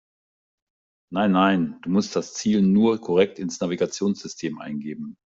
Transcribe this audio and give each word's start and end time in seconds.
Nein, 1.11 1.31
nein, 1.33 1.79
du 1.83 1.91
musst 1.91 2.15
das 2.15 2.33
Ziel 2.33 2.63
nur 2.63 2.99
korrekt 2.99 3.37
ins 3.37 3.59
Navigationssystem 3.59 4.57
eingeben. 4.59 5.15